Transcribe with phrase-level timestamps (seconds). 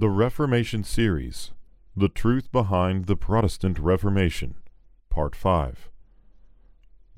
[0.00, 1.50] The Reformation Series
[1.96, 4.54] The Truth Behind the Protestant Reformation,
[5.10, 5.90] Part 5.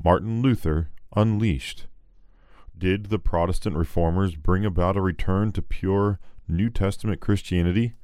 [0.02, 1.88] Martin Luther Unleashed.
[2.78, 7.96] Did the Protestant reformers bring about a return to pure New Testament Christianity?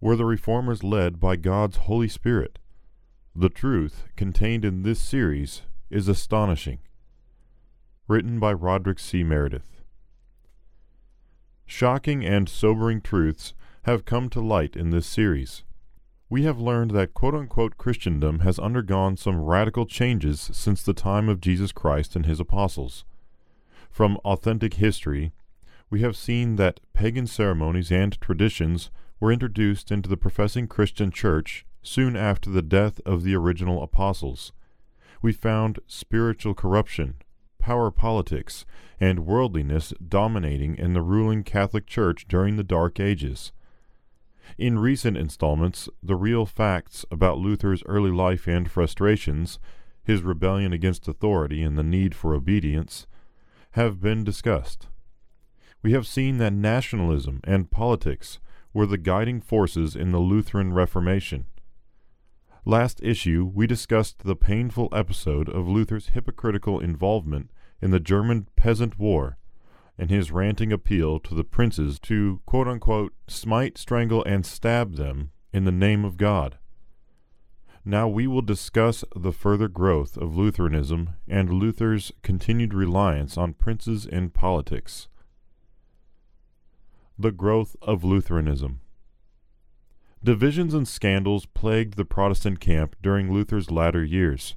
[0.00, 2.58] Were the reformers led by God's Holy Spirit?
[3.34, 6.78] The truth contained in this series is astonishing.
[8.08, 9.22] Written by Roderick C.
[9.22, 9.82] Meredith.
[11.66, 13.52] Shocking and sobering truths
[13.86, 15.62] have come to light in this series.
[16.28, 21.28] We have learned that quote unquote Christendom has undergone some radical changes since the time
[21.28, 23.04] of Jesus Christ and his apostles.
[23.88, 25.30] From authentic history,
[25.88, 31.64] we have seen that pagan ceremonies and traditions were introduced into the professing Christian church
[31.80, 34.52] soon after the death of the original apostles.
[35.22, 37.14] We found spiritual corruption,
[37.60, 38.66] power politics,
[38.98, 43.52] and worldliness dominating in the ruling Catholic Church during the Dark Ages.
[44.58, 49.58] In recent installments, the real facts about Luther's early life and frustrations,
[50.02, 53.06] his rebellion against authority and the need for obedience,
[53.72, 54.88] have been discussed.
[55.82, 58.40] We have seen that nationalism and politics
[58.72, 61.46] were the guiding forces in the Lutheran Reformation.
[62.64, 68.98] Last issue, we discussed the painful episode of Luther's hypocritical involvement in the German Peasant
[68.98, 69.38] War
[69.98, 75.30] and his ranting appeal to the princes to quote unquote smite, strangle, and stab them
[75.52, 76.58] in the name of God.
[77.84, 84.04] Now we will discuss the further growth of Lutheranism and Luther's continued reliance on princes
[84.04, 85.08] in politics.
[87.18, 88.80] The growth of Lutheranism.
[90.22, 94.56] Divisions and scandals plagued the Protestant camp during Luther's latter years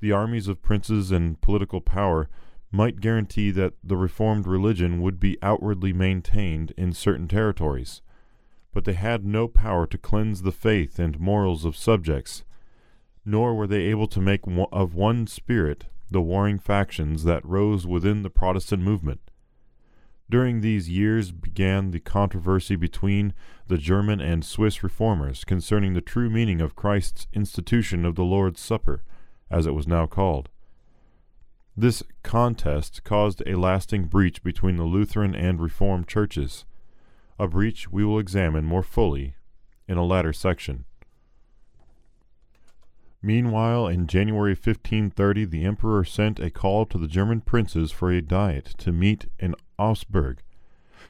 [0.00, 2.28] the armies of princes and political power
[2.70, 8.02] might guarantee that the Reformed religion would be outwardly maintained in certain territories,
[8.72, 12.44] but they had no power to cleanse the faith and morals of subjects,
[13.24, 14.42] nor were they able to make
[14.72, 19.20] of one spirit the warring factions that rose within the Protestant movement.
[20.30, 23.32] During these years began the controversy between
[23.66, 28.60] the German and Swiss reformers concerning the true meaning of Christ's institution of the Lord's
[28.60, 29.02] Supper
[29.50, 30.50] as it was now called.
[31.80, 36.64] This contest caused a lasting breach between the Lutheran and Reformed churches,
[37.38, 39.36] a breach we will examine more fully
[39.86, 40.86] in a later section.
[43.22, 48.20] Meanwhile, in January 1530, the emperor sent a call to the German princes for a
[48.20, 50.38] diet to meet in Augsburg.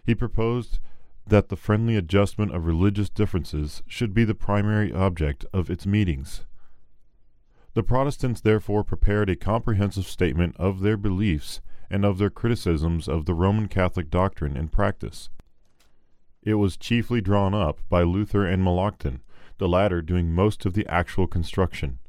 [0.05, 0.81] He proposed
[1.27, 6.45] that the friendly adjustment of religious differences should be the primary object of its meetings.
[7.79, 13.25] The Protestants therefore prepared a comprehensive statement of their beliefs and of their criticisms of
[13.25, 15.31] the Roman Catholic doctrine and practice.
[16.43, 19.23] It was chiefly drawn up by Luther and Melanchthon,
[19.59, 22.01] the latter doing most of the actual construction.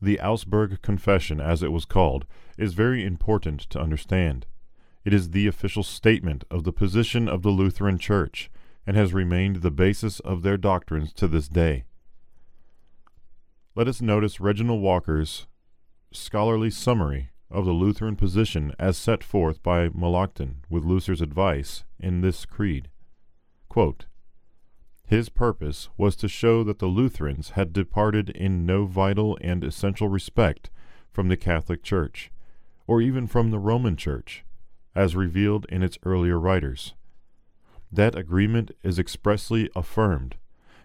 [0.00, 2.24] The Augsburg Confession, as it was called,
[2.56, 4.46] is very important to understand.
[5.04, 8.50] It is the official statement of the position of the Lutheran Church,
[8.86, 11.84] and has remained the basis of their doctrines to this day.
[13.76, 15.46] Let us notice Reginald Walker's
[16.12, 22.20] scholarly summary of the Lutheran position as set forth by Melanchthon with Luther's advice in
[22.20, 22.88] this creed.
[23.68, 24.06] Quote,
[25.06, 30.08] his purpose was to show that the Lutherans had departed in no vital and essential
[30.08, 30.70] respect
[31.12, 32.30] from the Catholic Church,
[32.86, 34.44] or even from the Roman Church,
[34.94, 36.94] as revealed in its earlier writers.
[37.90, 40.36] That agreement is expressly affirmed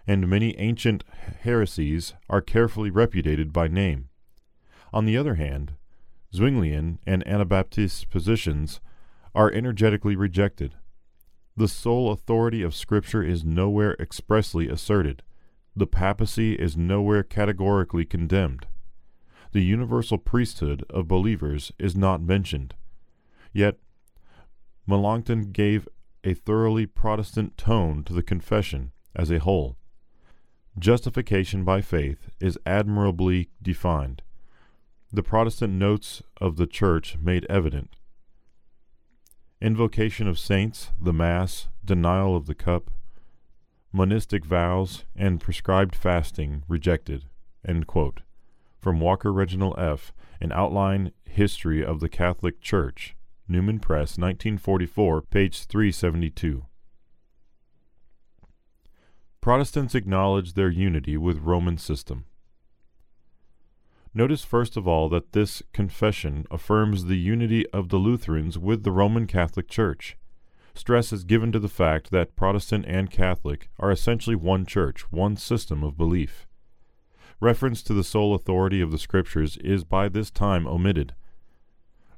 [0.07, 1.03] and many ancient
[1.41, 4.09] heresies are carefully repudiated by name.
[4.93, 5.73] On the other hand,
[6.33, 8.79] Zwinglian and Anabaptist positions
[9.33, 10.75] are energetically rejected.
[11.57, 15.23] The sole authority of Scripture is nowhere expressly asserted.
[15.75, 18.67] The papacy is nowhere categorically condemned.
[19.53, 22.75] The universal priesthood of believers is not mentioned.
[23.53, 23.77] Yet,
[24.85, 25.87] Melanchthon gave
[26.23, 29.77] a thoroughly Protestant tone to the confession as a whole.
[30.77, 34.21] Justification by faith is admirably defined.
[35.11, 37.95] The Protestant notes of the Church made evident.
[39.61, 42.91] Invocation of saints, the Mass, denial of the cup,
[43.93, 47.23] monastic vows, and prescribed fasting rejected.
[48.81, 50.11] From Walker Reginald F.,
[50.41, 53.15] An Outline History of the Catholic Church,
[53.47, 56.65] Newman Press, 1944, page 372.
[59.45, 62.25] Protestants acknowledge their unity with Roman system.
[64.11, 68.89] Notice first of all that this confession affirms the unity of the Lutherans with the
[68.89, 70.17] Roman Catholic Church.
[70.73, 75.37] stress is given to the fact that Protestant and Catholic are essentially one church, one
[75.37, 76.47] system of belief.
[77.39, 81.13] Reference to the sole authority of the Scriptures is by this time omitted.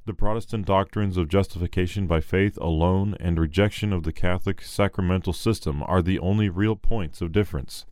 [0.08, 5.84] The Protestant doctrines of justification by faith alone and rejection of the Catholic sacramental system
[5.84, 7.86] are the only real points of difference.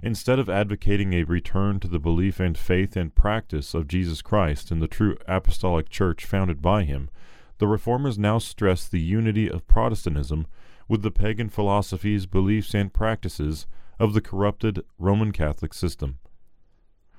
[0.00, 4.70] Instead of advocating a return to the belief and faith and practice of Jesus Christ
[4.70, 7.10] in the true apostolic church founded by him,
[7.58, 10.46] the Reformers now stress the unity of Protestantism
[10.86, 13.66] with the pagan philosophies, beliefs, and practices
[13.98, 16.18] of the corrupted Roman Catholic system.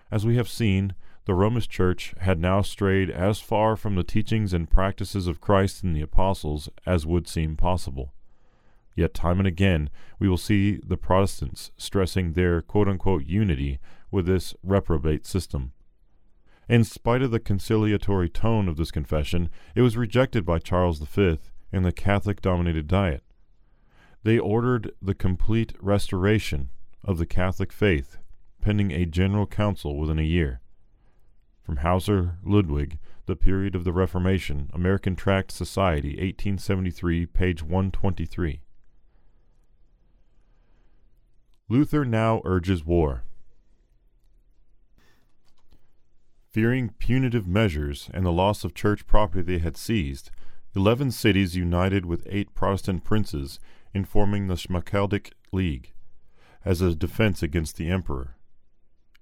[0.10, 4.54] As we have seen, the Romish Church had now strayed as far from the teachings
[4.54, 8.14] and practices of Christ and the apostles as would seem possible.
[8.96, 9.90] Yet, time and again,
[10.20, 12.64] we will see the Protestants stressing their
[13.26, 13.80] unity
[14.12, 15.74] with this reprobate system.
[16.70, 21.40] In spite of the conciliatory tone of this confession, it was rejected by Charles V
[21.72, 23.24] and the Catholic dominated Diet.
[24.24, 26.70] They ordered the complete restoration
[27.04, 28.18] of the Catholic faith,
[28.62, 30.62] pending a general council within a year.
[31.66, 38.62] From Hauser Ludwig, The Period of the Reformation, American Tract Society, 1873, page 123.
[41.68, 43.24] Luther now urges war.
[46.52, 50.30] Fearing punitive measures and the loss of church property they had seized,
[50.76, 53.60] eleven cities united with eight Protestant princes
[53.92, 55.94] in forming the Schmalkaldic League
[56.64, 58.36] as a defense against the emperor.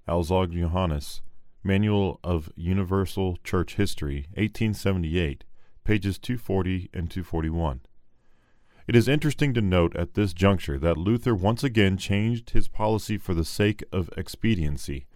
[0.09, 1.21] Alzog Johannes,
[1.63, 5.45] Manual of Universal Church History, 1878,
[5.83, 7.81] pages 240 and 241.
[8.86, 13.18] It is interesting to note at this juncture that Luther once again changed his policy
[13.18, 15.07] for the sake of expediency.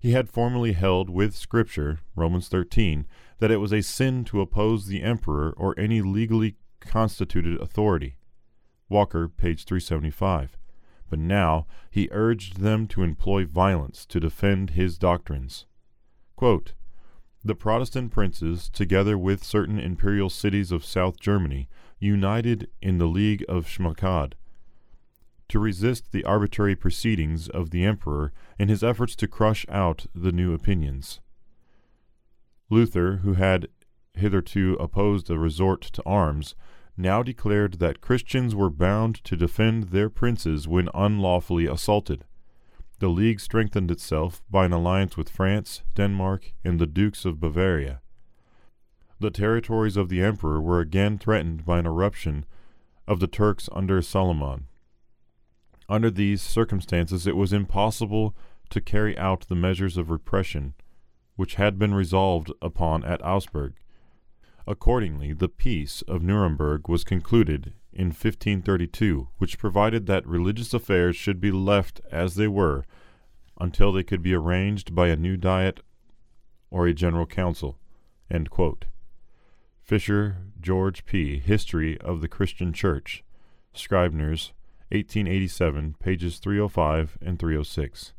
[0.00, 3.06] He had formerly held with Scripture, Romans 13,
[3.38, 8.16] that it was a sin to oppose the emperor or any legally constituted authority.
[8.88, 10.56] Walker, page 375.
[11.08, 15.66] But now he urged them to employ violence to defend his doctrines.
[16.36, 16.74] Quote,
[17.44, 21.68] the Protestant princes, together with certain imperial cities of South Germany,
[21.98, 24.34] united in the League of Schmalkald
[25.52, 30.32] to resist the arbitrary proceedings of the emperor in his efforts to crush out the
[30.32, 31.20] new opinions.
[32.70, 33.68] Luther, who had
[34.14, 36.54] hitherto opposed a resort to arms,
[36.96, 42.24] now declared that Christians were bound to defend their princes when unlawfully assaulted.
[42.98, 48.02] The League strengthened itself by an alliance with France, Denmark, and the Dukes of Bavaria
[49.22, 52.44] the territories of the emperor were again threatened by an eruption
[53.06, 54.66] of the Turks under Suleiman.
[55.88, 58.36] Under these circumstances, it was impossible
[58.70, 60.74] to carry out the measures of repression
[61.36, 63.74] which had been resolved upon at Augsburg.
[64.66, 71.40] Accordingly, the Peace of Nuremberg was concluded in 1532, which provided that religious affairs should
[71.40, 72.84] be left as they were
[73.60, 75.80] until they could be arranged by a new diet
[76.70, 77.78] or a general council.
[79.82, 81.38] Fisher, George P.
[81.38, 83.24] History of the Christian Church.
[83.74, 84.52] Scribner's,
[84.90, 88.12] 1887, pages 305 and 306.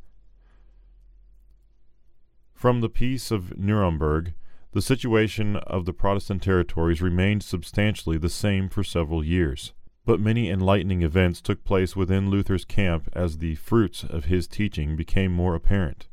[2.54, 4.34] From the Peace of Nuremberg,
[4.74, 9.74] the situation of the Protestant territories remained substantially the same for several years.
[10.06, 14.96] But many enlightening events took place within Luther's camp as the fruits of his teaching
[14.96, 16.08] became more apparent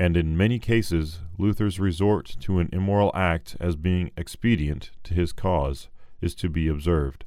[0.00, 5.30] and in many cases Luther's resort to an immoral act as being expedient to his
[5.30, 5.90] cause
[6.22, 7.26] is to be observed.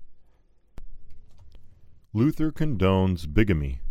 [2.14, 3.82] Luther condones bigamy.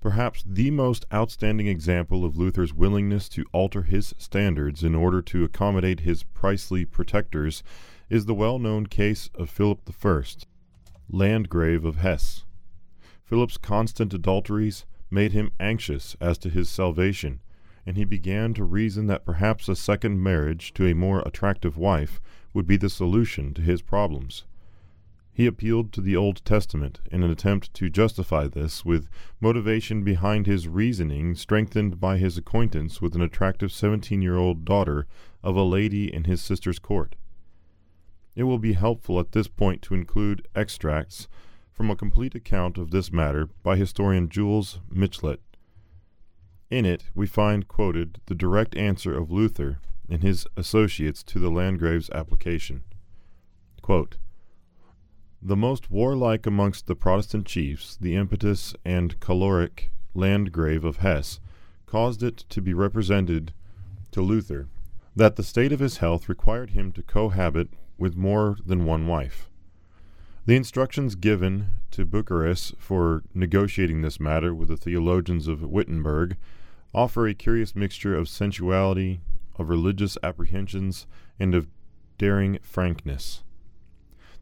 [0.00, 5.42] Perhaps the most outstanding example of Luther's willingness to alter his standards in order to
[5.42, 7.64] accommodate his priestly protectors
[8.08, 10.22] is the well known case of Philip I,
[11.10, 12.44] Landgrave of Hesse.
[13.24, 17.40] Philip's constant adulteries made him anxious as to his salvation,
[17.84, 22.20] and he began to reason that perhaps a second marriage to a more attractive wife
[22.54, 24.44] would be the solution to his problems.
[25.38, 29.08] He appealed to the Old Testament in an attempt to justify this, with
[29.40, 35.06] motivation behind his reasoning strengthened by his acquaintance with an attractive seventeen year old daughter
[35.44, 37.14] of a lady in his sister's court.
[38.34, 41.28] It will be helpful at this point to include extracts
[41.70, 45.38] from a complete account of this matter by historian Jules Michelet
[46.68, 49.78] in it, we find quoted the direct answer of Luther
[50.10, 52.82] and his associates to the Landgrave's application.
[53.80, 54.18] Quote,
[55.40, 61.40] the most warlike amongst the Protestant chiefs, the impetuous and choleric Landgrave of Hesse,
[61.86, 63.52] caused it to be represented
[64.10, 64.68] to Luther
[65.14, 69.48] that the state of his health required him to cohabit with more than one wife.
[70.46, 76.36] The instructions given to Bucer for negotiating this matter with the theologians of Wittenberg
[76.94, 79.20] offer a curious mixture of sensuality,
[79.56, 81.06] of religious apprehensions,
[81.38, 81.68] and of
[82.16, 83.42] daring frankness.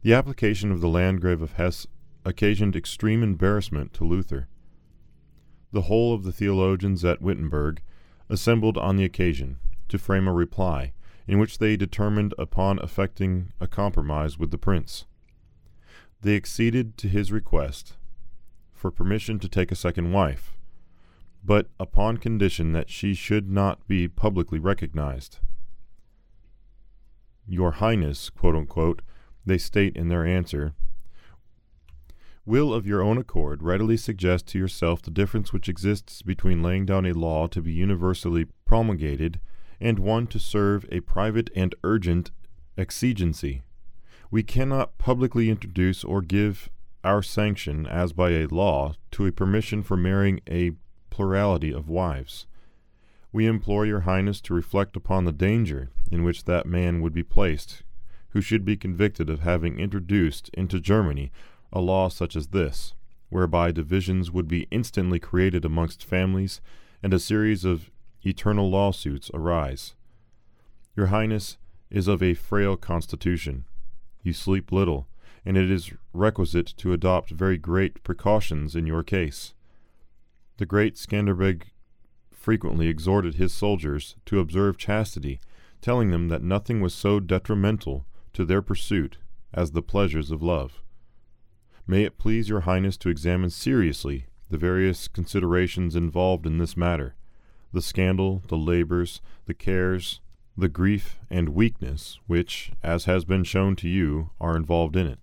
[0.07, 1.85] The application of the Landgrave of Hesse
[2.23, 4.47] occasioned extreme embarrassment to Luther.
[5.73, 7.81] The whole of the theologians at Wittenberg
[8.29, 9.59] assembled on the occasion
[9.89, 10.93] to frame a reply,
[11.27, 15.03] in which they determined upon effecting a compromise with the prince.
[16.21, 17.97] They acceded to his request
[18.71, 20.57] for permission to take a second wife,
[21.43, 25.39] but upon condition that she should not be publicly recognized.
[27.45, 29.01] Your Highness, quote unquote,
[29.47, 30.73] they state in their answer,
[32.47, 36.85] will of your own accord readily suggest to yourself the difference which exists between laying
[36.85, 39.39] down a law to be universally promulgated
[39.81, 42.31] and one to serve a private and urgent
[42.77, 43.61] exigency.
[44.31, 46.69] We cannot publicly introduce or give
[47.03, 50.71] our sanction, as by a law, to a permission for marrying a
[51.09, 52.47] plurality of wives.
[53.33, 57.23] We implore your Highness to reflect upon the danger in which that man would be
[57.23, 57.83] placed
[58.29, 61.31] who should be convicted of having introduced into Germany
[61.71, 62.93] a law such as this,
[63.29, 66.61] whereby divisions would be instantly created amongst families
[67.03, 67.89] and a series of
[68.25, 69.95] eternal lawsuits arise.
[70.95, 71.57] Your Highness
[71.89, 73.65] is of a frail constitution.
[74.23, 75.07] You sleep little,
[75.45, 79.53] and it is requisite to adopt very great precautions in your case.
[80.57, 81.63] The great Skanderbeg
[82.31, 85.39] frequently exhorted his soldiers to observe chastity,
[85.81, 88.05] telling them that nothing was so detrimental
[88.37, 89.17] to their pursuit
[89.51, 90.83] as the pleasures of love.
[91.87, 97.15] May it please your Highness to examine seriously the various considerations involved in this matter,
[97.73, 100.21] the scandal, the labors, the cares,
[100.55, 105.17] the grief and weakness which, as has been shown to you, are involved in it.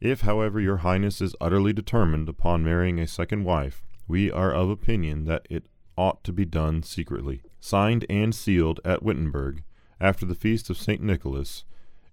[0.00, 4.68] If, however, your Highness is utterly determined upon marrying a second wife, we are of
[4.68, 9.62] opinion that it ought to be done secretly, signed and sealed at Wittenberg,
[10.00, 11.00] after the feast of St.
[11.00, 11.64] Nicholas,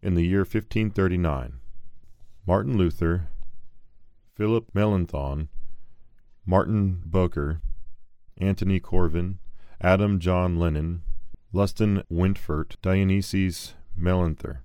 [0.03, 1.53] in the year 1539.
[2.45, 3.29] Martin Luther,
[4.35, 5.47] Philip Melanchthon,
[6.45, 7.61] Martin Bucer,
[8.37, 9.39] Antony Corvin,
[9.79, 11.03] Adam John Lening,
[11.55, 14.59] Justin Wintfort, Dionysius Melanther.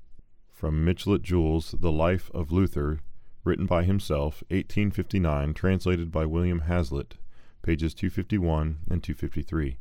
[0.52, 2.99] From Michelet Jules, The Life of Luther,
[3.45, 7.16] written by himself, 1859, translated by William Hazlitt,
[7.62, 9.78] pages 251 and 253.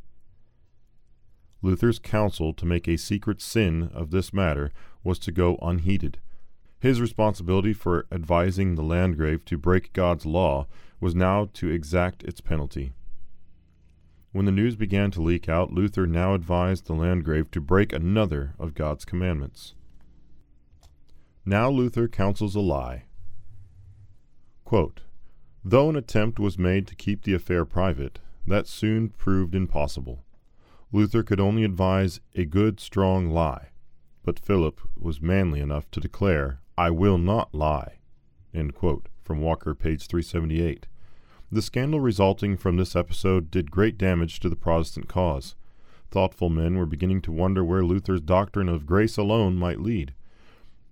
[1.68, 4.72] Luther's counsel to make a secret sin of this matter
[5.04, 6.18] was to go unheeded.
[6.80, 10.68] His responsibility for advising the Landgrave to break God's law
[11.02, 12.94] was now to exact its penalty.
[14.32, 18.54] When the news began to leak out, Luther now advised the Landgrave to break another
[18.58, 19.74] of God's commandments.
[21.46, 23.04] Now Luther counsels a lie.
[24.64, 25.02] Quote,
[25.66, 30.24] Though an attempt was made to keep the affair private, that soon proved impossible.
[30.92, 33.70] Luther could only advise a good, strong lie,
[34.24, 37.96] but Philip was manly enough to declare, I will not lie.
[39.24, 40.88] From Walker, page 378.
[41.52, 45.56] The scandal resulting from this episode did great damage to the Protestant cause.
[46.10, 50.14] Thoughtful men were beginning to wonder where Luther's doctrine of grace alone might lead.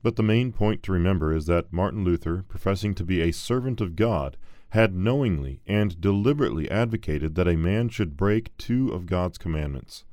[0.04, 3.80] But the main point to remember is that Martin Luther, professing to be a servant
[3.82, 4.38] of God,
[4.76, 10.04] had knowingly and deliberately advocated that a man should break two of God's commandments.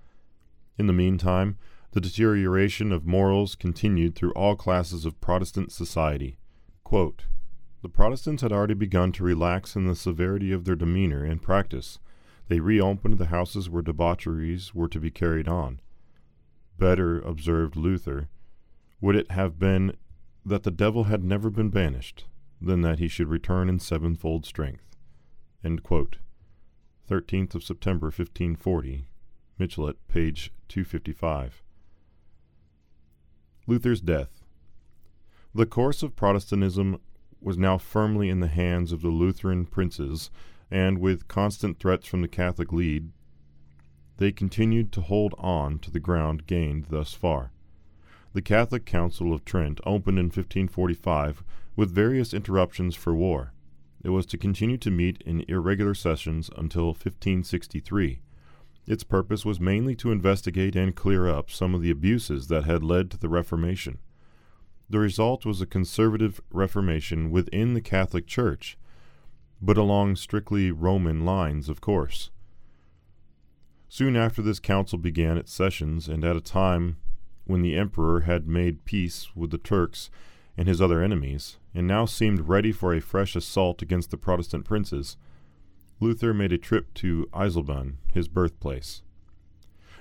[0.79, 1.59] In the meantime,
[1.91, 6.39] the deterioration of morals continued through all classes of Protestant society.
[6.85, 7.25] Quote,
[7.83, 11.99] the Protestants had already begun to relax in the severity of their demeanor and practice.
[12.47, 15.81] They reopened the houses where debaucheries were to be carried on.
[16.79, 18.29] Better, observed Luther,
[19.01, 19.97] would it have been
[20.47, 22.27] that the devil had never been banished,
[22.65, 24.85] than that he should return in sevenfold strength.
[25.65, 29.07] 13th of September, 1540.
[29.59, 31.63] Michelet, page 255.
[33.67, 34.43] Luther's death.
[35.55, 36.99] The course of Protestantism
[37.41, 40.31] was now firmly in the hands of the Lutheran princes,
[40.71, 43.11] and with constant threats from the Catholic lead,
[44.17, 47.53] they continued to hold on to the ground gained thus far.
[48.33, 51.45] The Catholic Council of Trent opened in 1545
[51.77, 53.53] with various interruptions for war.
[54.05, 58.21] It was to continue to meet in irregular sessions until 1563.
[58.87, 62.83] Its purpose was mainly to investigate and clear up some of the abuses that had
[62.83, 63.99] led to the Reformation.
[64.91, 68.77] The result was a conservative Reformation within the Catholic Church,
[69.61, 72.31] but along strictly Roman lines, of course.
[73.89, 76.97] Soon after this council began its sessions, and at a time
[77.45, 80.11] when the emperor had made peace with the Turks
[80.57, 84.65] and his other enemies, and now seemed ready for a fresh assault against the Protestant
[84.65, 85.17] princes,
[86.01, 89.03] Luther made a trip to Eisleben, his birthplace.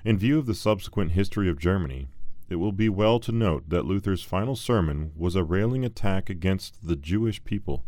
[0.03, 2.07] In view of the subsequent history of Germany,
[2.49, 6.85] it will be well to note that Luther's final sermon was a railing attack against
[6.85, 7.85] the Jewish people.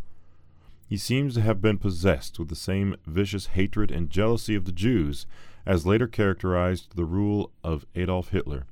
[0.87, 4.71] He seems to have been possessed with the same vicious hatred and jealousy of the
[4.71, 5.25] Jews
[5.65, 8.67] as later characterized the rule of Adolf Hitler.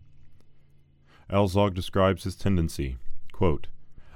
[1.30, 2.98] Alzog describes his tendency
[3.42, 3.66] quote,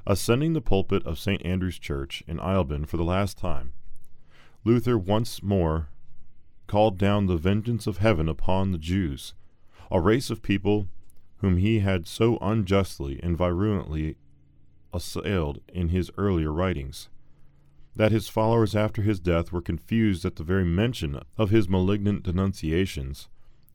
[0.07, 1.43] Ascending the pulpit of St.
[1.43, 3.73] Andrew's Church in Eisleben for the last time,
[4.63, 5.89] Luther once more
[6.67, 9.33] called down the vengeance of heaven upon the Jews,
[9.89, 10.87] a race of people
[11.37, 14.15] whom he had so unjustly and virulently
[14.93, 17.09] assailed in his earlier writings.
[17.95, 22.23] That his followers after his death were confused at the very mention of his malignant
[22.23, 23.27] denunciations.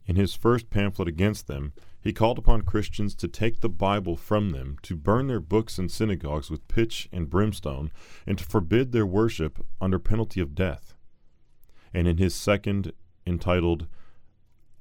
[0.06, 4.50] In his first pamphlet against them, he called upon Christians to take the Bible from
[4.50, 7.90] them, to burn their books in synagogues with pitch and brimstone,
[8.26, 10.95] and to forbid their worship under penalty of death.
[11.92, 12.92] And in his second,
[13.26, 13.87] entitled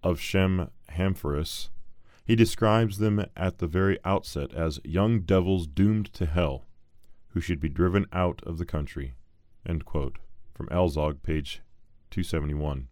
[0.04, 1.70] Of Shem Hamphoras,
[2.26, 6.68] he describes them at the very outset as young devils doomed to hell,
[7.30, 9.14] who should be driven out of the country.
[9.66, 11.62] From Alzog, page
[12.12, 12.88] 271.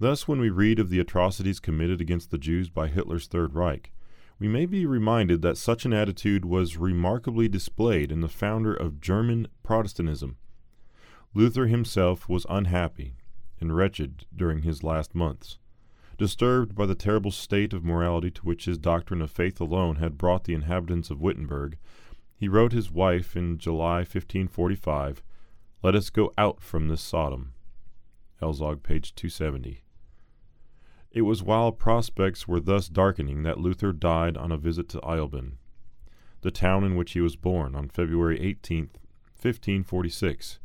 [0.00, 3.92] Thus, when we read of the atrocities committed against the Jews by Hitler's Third Reich,
[4.40, 9.00] we may be reminded that such an attitude was remarkably displayed in the founder of
[9.00, 10.36] German Protestantism.
[11.32, 13.14] Luther himself was unhappy
[13.60, 15.58] and wretched during his last months.
[16.18, 20.18] Disturbed by the terrible state of morality to which his doctrine of faith alone had
[20.18, 21.78] brought the inhabitants of Wittenberg,
[22.36, 25.22] he wrote his wife in July 1545,
[25.82, 27.52] Let us go out from this Sodom.
[28.42, 29.83] Alzog, page 270.
[31.14, 35.52] It was while prospects were thus darkening that Luther died on a visit to Eisleben,
[36.42, 38.90] the town in which he was born, on February 18,
[39.40, 40.58] 1546,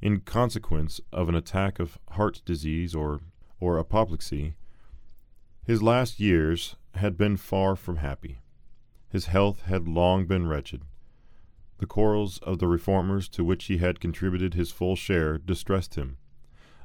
[0.00, 3.22] in consequence of an attack of heart disease or,
[3.58, 4.54] or apoplexy
[5.66, 8.38] his last years had been far from happy.
[9.08, 10.82] His health had long been wretched.
[11.78, 16.18] The quarrels of the reformers to which he had contributed his full share distressed him.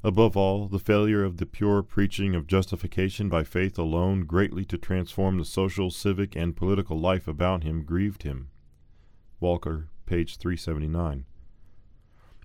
[0.04, 4.78] Above all, the failure of the pure preaching of justification by faith alone greatly to
[4.78, 8.50] transform the social, civic, and political life about him grieved him.
[9.40, 11.26] Walker, page 379.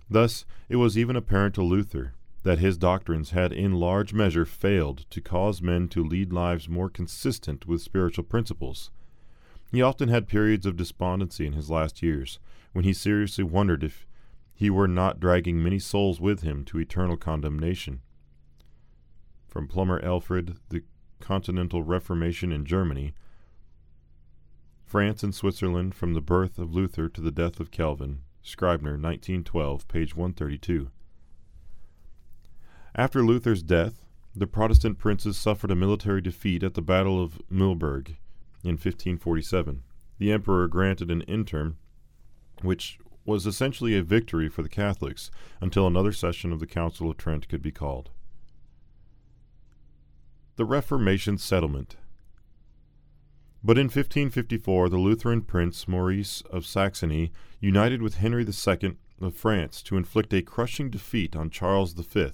[0.09, 5.05] Thus, it was even apparent to Luther that his doctrines had in large measure failed
[5.09, 8.89] to cause men to lead lives more consistent with spiritual principles.
[9.71, 12.39] He often had periods of despondency in his last years,
[12.71, 14.06] when he seriously wondered if
[14.57, 18.01] he were not dragging many souls with him to eternal condemnation.
[19.47, 20.81] From Plummer Alfred, The
[21.19, 23.13] Continental Reformation in Germany,
[24.83, 29.87] France and Switzerland from the birth of Luther to the death of Calvin, Scribner, 1912,
[29.87, 30.89] page 132.
[32.95, 34.03] After Luther's death,
[34.35, 38.15] the Protestant princes suffered a military defeat at the Battle of Mühlberg
[38.63, 39.83] in 1547.
[40.17, 41.77] The emperor granted an interim,
[42.63, 47.17] which was essentially a victory for the Catholics until another session of the Council of
[47.17, 48.09] Trent could be called.
[50.55, 51.97] The Reformation Settlement
[53.63, 59.83] But in 1554 the Lutheran prince Maurice of Saxony united with Henry II of France
[59.83, 62.29] to inflict a crushing defeat on Charles V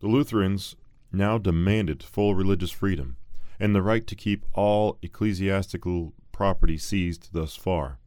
[0.00, 0.74] the Lutherans
[1.12, 3.16] now demanded full religious freedom
[3.60, 7.98] and the right to keep all ecclesiastical property seized thus far.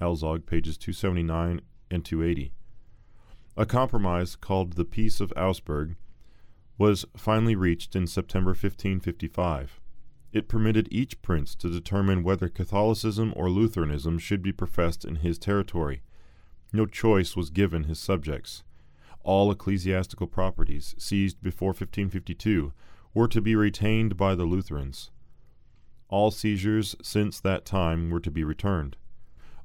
[0.00, 2.52] Alzog, pages 279 and 280.
[3.56, 5.96] A compromise called the Peace of Augsburg
[6.78, 9.80] was finally reached in September 1555.
[10.32, 15.38] It permitted each prince to determine whether Catholicism or Lutheranism should be professed in his
[15.38, 16.02] territory.
[16.72, 18.62] No choice was given his subjects
[19.26, 22.72] all ecclesiastical properties seized before 1552
[23.12, 25.10] were to be retained by the Lutherans.
[26.08, 28.96] All seizures since that time were to be returned.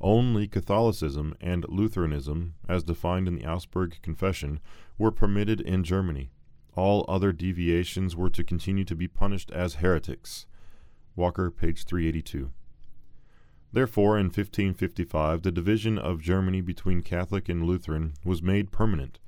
[0.01, 4.59] Only Catholicism and Lutheranism, as defined in the Augsburg Confession,
[4.97, 6.31] were permitted in Germany.
[6.75, 10.47] All other deviations were to continue to be punished as heretics.
[11.15, 12.51] Walker, page 382.
[13.71, 19.19] Therefore, in 1555, the division of Germany between Catholic and Lutheran was made permanent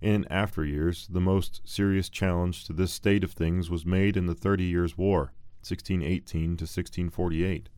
[0.00, 4.26] in after years, the most serious challenge to this state of things was made in
[4.26, 7.68] the Thirty Years' War, 1618 to 1648.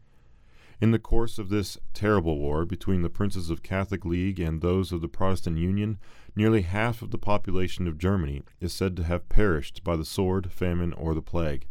[0.80, 4.92] In the course of this terrible war between the princes of Catholic League and those
[4.92, 5.98] of the Protestant Union,
[6.36, 10.52] nearly half of the population of Germany is said to have perished by the sword,
[10.52, 11.66] famine, or the plague.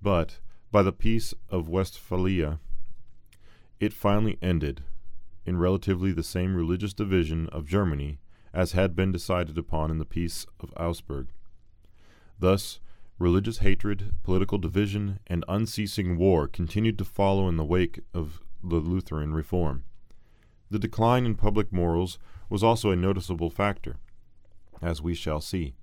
[0.00, 0.38] But
[0.70, 2.60] By the Peace of Westphalia,
[3.80, 4.84] it finally ended
[5.44, 8.20] in relatively the same religious division of Germany
[8.52, 11.28] as had been decided upon in the Peace of Augsburg.
[12.38, 12.80] Thus,
[13.18, 18.76] religious hatred, political division, and unceasing war continued to follow in the wake of the
[18.76, 19.84] Lutheran reform.
[20.70, 23.96] The decline in public morals was also a noticeable factor,
[24.80, 25.74] as we shall see.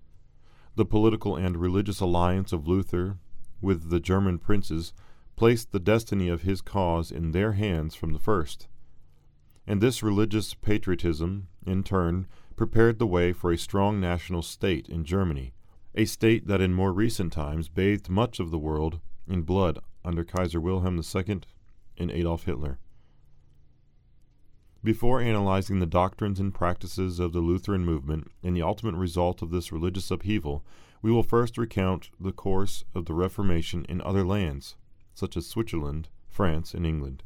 [0.76, 3.17] The political and religious alliance of Luther
[3.62, 4.93] with the German princes
[5.36, 8.67] placed the destiny of his cause in their hands from the first.
[9.67, 15.04] And this religious patriotism, in turn, prepared the way for a strong national state in
[15.04, 15.55] Germany,
[15.96, 20.24] a state that in more recent times bathed much of the world in blood under
[20.24, 21.42] Kaiser Wilhelm II
[21.98, 22.78] and Adolf Hitler.
[24.84, 29.50] Before analyzing the doctrines and practices of the Lutheran movement and the ultimate result of
[29.50, 30.64] this religious upheaval,
[31.02, 34.76] we will first recount the course of the Reformation in other lands,
[35.14, 37.24] such as Switzerland, France, and England.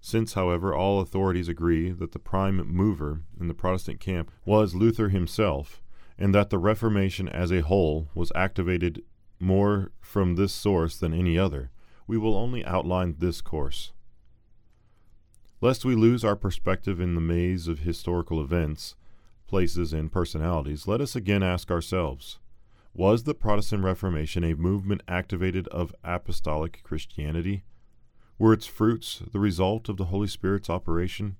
[0.00, 5.08] Since, however, all authorities agree that the prime mover in the Protestant camp was Luther
[5.08, 5.80] himself,
[6.18, 9.02] and that the Reformation as a whole was activated
[9.40, 11.70] more from this source than any other,
[12.06, 13.92] we will only outline this course.
[15.60, 18.96] Lest we lose our perspective in the maze of historical events,
[19.46, 22.38] places, and personalities, let us again ask ourselves
[22.94, 27.64] Was the Protestant Reformation a movement activated of apostolic Christianity?
[28.38, 31.36] Were its fruits the result of the Holy Spirit's operation?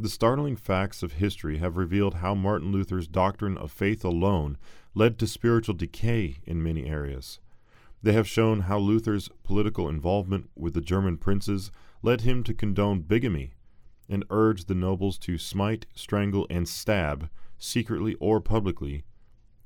[0.00, 4.56] The startling facts of history have revealed how Martin Luther's doctrine of faith alone
[4.94, 7.38] led to spiritual decay in many areas.
[8.02, 13.02] They have shown how Luther's political involvement with the German princes led him to condone
[13.02, 13.52] bigamy
[14.08, 19.04] and urge the nobles to smite, strangle, and stab, secretly or publicly,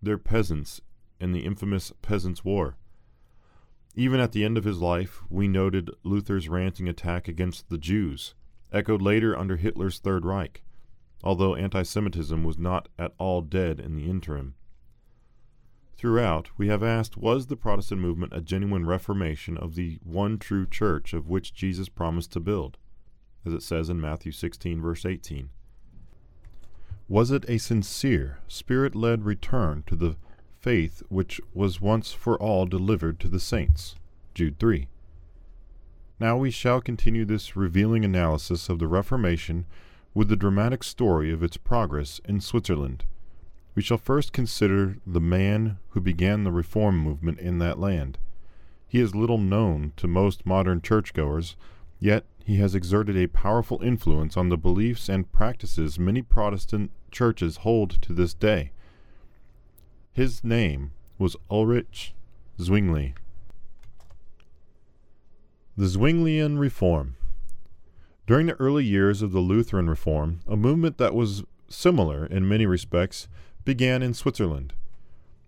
[0.02, 0.80] their peasants
[1.20, 2.76] in the infamous Peasants' War.
[3.94, 8.34] Even at the end of his life, we noted Luther's ranting attack against the Jews,
[8.74, 10.62] echoed later under Hitler's Third Reich,
[11.22, 14.54] although anti Semitism was not at all dead in the interim.
[15.96, 20.66] Throughout, we have asked Was the Protestant movement a genuine reformation of the one true
[20.66, 22.76] church of which Jesus promised to build,
[23.46, 25.48] as it says in Matthew 16, verse 18?
[27.08, 30.16] Was it a sincere, spirit led return to the
[30.64, 33.96] faith which was once for all delivered to the saints.
[34.32, 34.88] Jude 3.
[36.20, 39.66] Now we shall continue this revealing analysis of the Reformation
[40.14, 43.04] with the dramatic story of its progress in Switzerland.
[43.74, 48.18] We shall first consider the man who began the reform movement in that land.
[48.86, 51.56] He is little known to most modern churchgoers,
[51.98, 57.58] yet he has exerted a powerful influence on the beliefs and practices many Protestant churches
[57.58, 58.70] hold to this day.
[60.12, 62.14] His name was Ulrich
[62.60, 63.14] Zwingli.
[65.76, 67.16] The Zwinglian Reform.
[68.28, 72.64] During the early years of the Lutheran Reform, a movement that was similar in many
[72.64, 73.26] respects
[73.64, 74.74] began in Switzerland.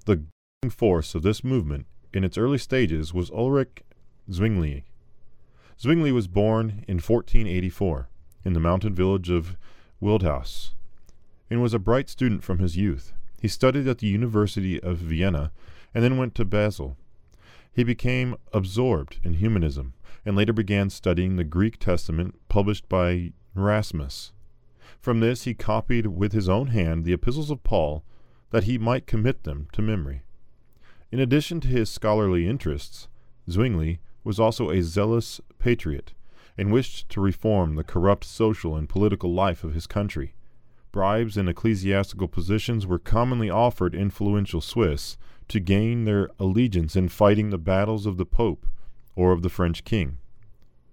[0.05, 0.25] The
[0.69, 3.85] force of this movement in its early stages was Ulrich
[4.29, 4.83] Zwingli.
[5.81, 8.09] Zwingli was born in 1484
[8.45, 9.57] in the mountain village of
[10.03, 10.73] Wildhaus
[11.49, 13.13] and was a bright student from his youth.
[13.41, 15.53] He studied at the University of Vienna
[15.95, 16.97] and then went to Basel.
[17.77, 19.93] He became absorbed in humanism
[20.25, 24.33] and later began studying the Greek Testament published by Erasmus.
[24.99, 28.03] From this he copied with his own hand the epistles of Paul
[28.49, 30.23] that he might commit them to memory.
[31.13, 33.09] In addition to his scholarly interests,
[33.47, 36.15] Zwingli was also a zealous patriot
[36.57, 40.35] and wished to reform the corrupt social and political life of his country.
[40.93, 47.51] Bribes and ecclesiastical positions were commonly offered influential Swiss to gain their allegiance in fighting
[47.51, 48.67] the battles of the Pope
[49.15, 50.19] or of the French king.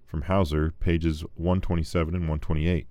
[0.05, 2.87] From Hauser, pages 127 and 128.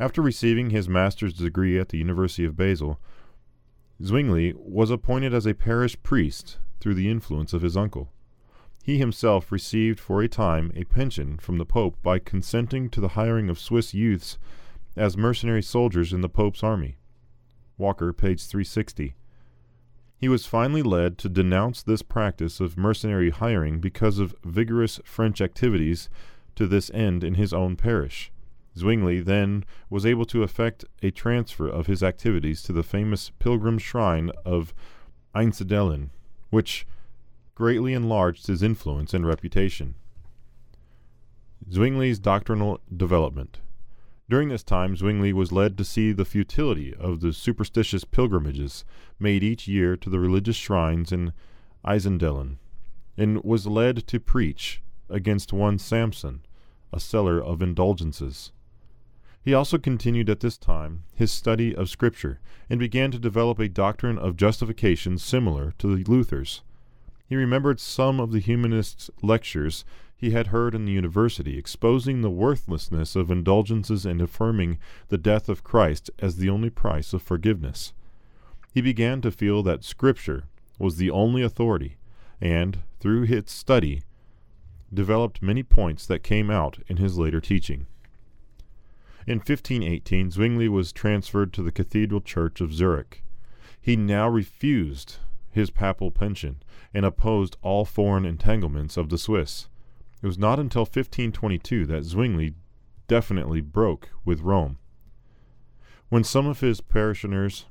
[0.00, 3.00] After receiving his master's degree at the University of Basel,
[4.02, 8.12] Zwingli was appointed as a parish priest through the influence of his uncle.
[8.82, 13.08] He himself received for a time a pension from the Pope by consenting to the
[13.08, 14.38] hiring of Swiss youths
[14.96, 16.96] as mercenary soldiers in the Pope's army.
[17.76, 19.14] Walker, page 360.
[20.18, 25.40] He was finally led to denounce this practice of mercenary hiring because of vigorous French
[25.40, 26.08] activities
[26.56, 28.32] to this end in his own parish.
[28.76, 33.78] Zwingli then was able to effect a transfer of his activities to the famous pilgrim
[33.78, 34.74] shrine of
[35.36, 36.10] Einsiedeln,
[36.50, 36.84] which
[37.54, 39.94] greatly enlarged his influence and reputation.
[41.70, 43.58] Zwingli's doctrinal development.
[44.30, 48.84] During this time, Zwingli was led to see the futility of the superstitious pilgrimages
[49.18, 51.32] made each year to the religious shrines in
[51.84, 52.58] Einsiedeln.
[53.16, 56.42] and was led to preach against one Samson,
[56.92, 58.52] a seller of indulgences.
[59.42, 62.38] He also continued at this time his study of Scripture
[62.68, 66.62] and began to develop a doctrine of justification similar to the Luther's.
[67.26, 69.84] He remembered some of the humanists' lectures
[70.18, 74.76] he had heard in the university, exposing the worthlessness of indulgences and affirming
[75.10, 77.92] the death of Christ as the only price of forgiveness.
[78.74, 80.44] He began to feel that Scripture
[80.76, 81.98] was the only authority,
[82.40, 84.02] and, through his study,
[84.92, 87.86] developed many points that came out in his later teaching.
[89.24, 93.22] In 1518, Zwingli was transferred to the Cathedral Church of Zurich.
[93.80, 96.56] He now refused his papal pension
[96.92, 99.68] and opposed all foreign entanglements of the Swiss.
[100.22, 102.54] It was not until 1522 that Zwingli
[103.06, 104.78] definitely broke with Rome.
[106.08, 107.66] When some of his parishioners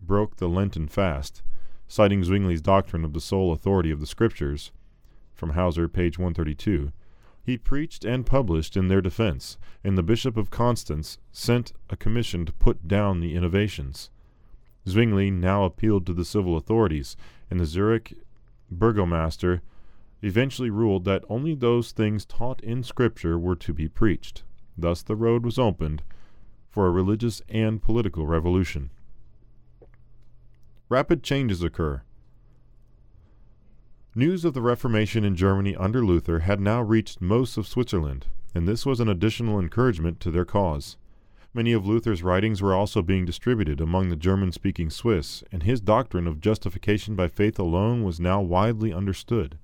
[0.00, 1.42] broke the Lenten fast,
[1.86, 4.70] citing Zwingli's doctrine of the sole authority of the Scriptures,
[5.34, 6.92] from Hauser, page 132,
[7.42, 12.44] he preached and published in their defense, and the Bishop of Constance sent a commission
[12.44, 14.10] to put down the innovations.
[14.86, 17.16] Zwingli now appealed to the civil authorities,
[17.50, 18.12] and the Zurich
[18.70, 19.62] burgomaster
[20.22, 24.42] eventually ruled that only those things taught in Scripture were to be preached.
[24.76, 26.02] Thus the road was opened
[26.70, 28.90] for a religious and political revolution.
[30.88, 32.02] Rapid changes occur.
[34.14, 38.66] News of the Reformation in Germany under Luther had now reached most of Switzerland, and
[38.66, 40.96] this was an additional encouragement to their cause.
[41.54, 45.80] Many of Luther's writings were also being distributed among the German speaking Swiss, and his
[45.80, 49.58] doctrine of justification by faith alone was now widely understood.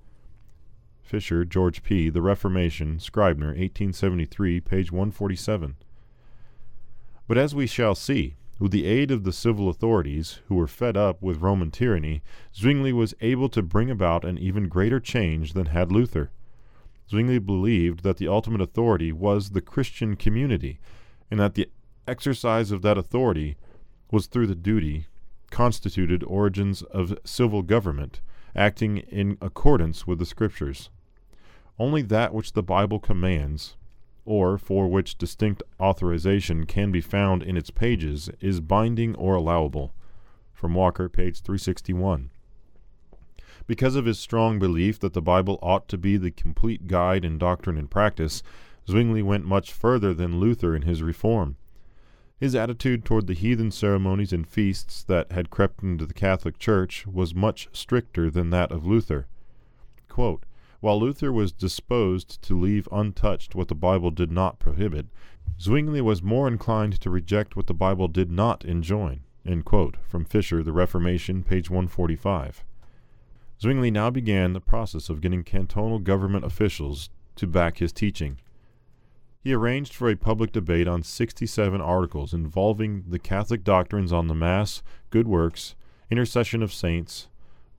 [1.05, 5.77] Fisher, George P., The Reformation, Scribner, 1873, page 147.
[7.29, 10.97] But as we shall see, with the aid of the civil authorities, who were fed
[10.97, 12.23] up with Roman tyranny,
[12.55, 16.31] Zwingli was able to bring about an even greater change than had Luther.
[17.11, 20.81] Zwingli believed that the ultimate authority was the Christian community,
[21.31, 21.69] and that the
[22.09, 23.57] exercise of that authority
[24.11, 25.07] was through the duty
[25.51, 28.21] constituted origins of civil government,
[28.57, 30.90] acting in accordance with the Scriptures.
[31.79, 33.77] Only that which the Bible commands,
[34.25, 39.93] or for which distinct authorization can be found in its pages, is binding or allowable.
[40.53, 42.31] From Walker, page 361.
[43.67, 47.39] Because of his strong belief that the Bible ought to be the complete guide in
[47.39, 48.43] doctrine and practice,
[48.87, 51.57] Zwingli went much further than Luther in his reform.
[52.39, 57.07] His attitude toward the heathen ceremonies and feasts that had crept into the Catholic Church
[57.07, 59.27] was much stricter than that of Luther.
[60.09, 60.45] Quote,
[60.85, 65.07] while Luther was disposed to leave untouched what the Bible did not prohibit,
[65.59, 69.23] Zwingli was more inclined to reject what the Bible did not enjoin.
[70.07, 72.62] From Fisher, The Reformation, page 145.
[73.59, 78.37] Zwingli now began the process of getting cantonal government officials to back his teaching.
[79.40, 84.35] He arranged for a public debate on 67 articles involving the Catholic doctrines on the
[84.35, 85.77] Mass, good works,
[86.11, 87.29] intercession of saints,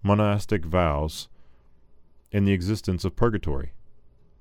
[0.01, 1.27] monastic vows,
[2.35, 3.71] and the existence of purgatory.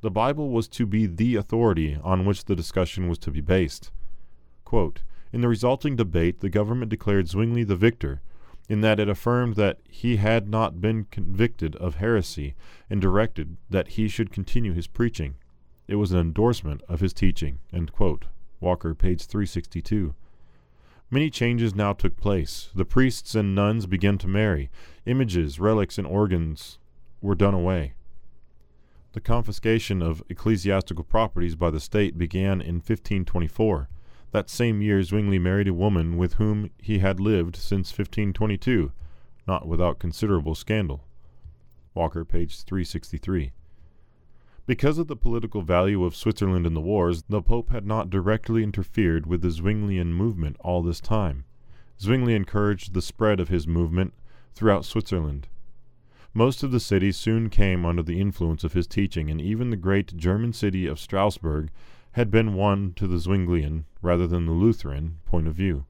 [0.01, 3.93] The Bible was to be the authority on which the discussion was to be based.
[4.65, 8.21] Quote, in the resulting debate, the government declared Zwingli the victor,
[8.69, 12.57] in that it affirmed that he had not been convicted of heresy
[12.91, 15.37] and directed that he should continue his preaching.
[15.87, 17.61] It was an endorsement of his teaching.
[18.59, 20.17] Walker, page 362.
[21.13, 22.71] Many changes now took place.
[22.75, 24.69] The priests and nuns began to marry.
[25.07, 26.81] Images, relics, and organs
[27.25, 27.95] were done away.
[29.13, 33.89] The confiscation of ecclesiastical properties by the state began in 1524.
[34.33, 38.93] That same year, Zwingli married a woman with whom he had lived since 1522,
[39.47, 41.05] not without considerable scandal.
[41.95, 43.53] Walker, page 363.
[44.67, 48.63] Because of the political value of Switzerland in the wars, the Pope had not directly
[48.63, 51.45] interfered with the Zwinglian movement all this time.
[51.99, 54.13] Zwingli encouraged the spread of his movement
[54.55, 55.49] throughout Switzerland.
[56.37, 59.77] Most of the cities soon came under the influence of his teaching, and even the
[59.77, 61.71] great German city of Strasbourg
[62.13, 65.87] had been won to the Zwinglian, rather than the Lutheran, point of view.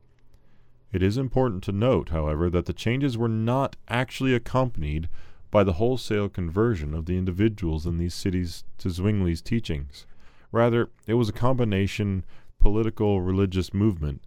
[0.93, 5.09] It is important to note, however, that the changes were not actually accompanied
[5.51, 10.05] by the wholesale conversion of the individuals in these cities to Zwingli's teachings.
[10.53, 12.23] Rather, it was a combination
[12.59, 14.21] political religious movement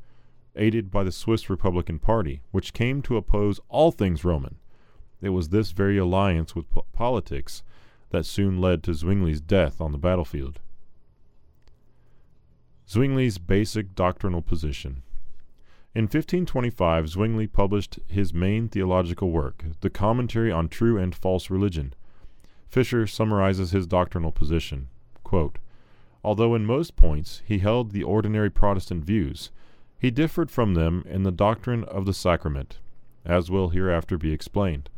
[0.56, 4.56] aided by the Swiss Republican Party, which came to oppose all things Roman
[5.22, 7.64] it was this very alliance with po- politics
[8.10, 10.60] that soon led to Zwingli's death on the battlefield.
[12.88, 15.04] Zwingli's basic doctrinal position.
[15.94, 21.94] In 1525, Zwingli published his main theological work, the Commentary on True and False Religion.
[22.70, 24.90] Fisher summarizes his doctrinal position.
[25.24, 25.58] Quote,
[26.24, 29.52] Although in most points he held the ordinary Protestant views,
[29.98, 32.80] he differed from them in the doctrine of the sacrament,
[33.26, 34.90] as will hereafter be explained.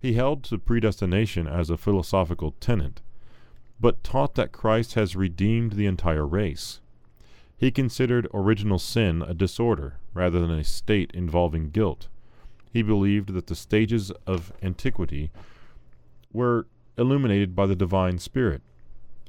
[0.00, 3.00] He held to predestination as a philosophical tenet,
[3.80, 6.80] but taught that Christ has redeemed the entire race.
[7.56, 12.08] He considered original sin a disorder rather than a state involving guilt.
[12.72, 15.32] He believed that the stages of antiquity
[16.32, 18.62] were illuminated by the divine spirit,